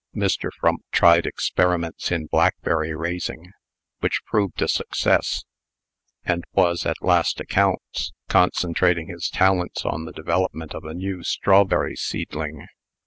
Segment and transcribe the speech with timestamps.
[0.15, 0.49] Mr.
[0.59, 3.51] Frump tried experiments in blackberry raising,
[3.99, 5.45] which proved a success,
[6.23, 11.95] and was, at last accounts, concentrating his talents on the development of a new strawberry
[11.95, 12.65] seedling.